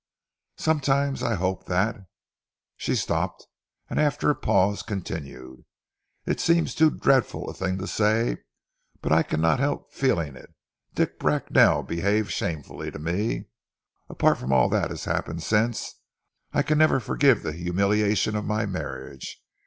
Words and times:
Sometimes 0.57 1.21
I 1.21 1.35
hope 1.35 1.67
that" 1.67 1.95
She 2.75 2.95
stopped, 2.95 3.45
and 3.87 3.99
after 3.99 4.31
a 4.31 4.35
pause 4.35 4.81
continued, 4.81 5.63
"It 6.25 6.39
seems 6.39 6.73
too 6.73 6.89
dreadful 6.89 7.47
a 7.47 7.53
thing 7.53 7.77
to 7.77 7.85
say, 7.85 8.37
but 9.03 9.11
I 9.11 9.21
cannot 9.21 9.59
help 9.59 9.93
feeling 9.93 10.35
it. 10.35 10.55
Dick 10.95 11.19
Bracknell 11.19 11.83
behaved 11.83 12.31
shamefully 12.31 12.89
to 12.89 12.97
me. 12.97 13.45
Apart 14.09 14.39
from 14.39 14.51
all 14.51 14.69
that 14.69 14.89
has 14.89 15.05
happened 15.05 15.43
since, 15.43 15.99
I 16.51 16.63
can 16.63 16.79
never 16.79 16.99
forgive 16.99 17.43
the 17.43 17.53
humiliation 17.53 18.35
of 18.35 18.43
my 18.43 18.65
marriage. 18.65 19.39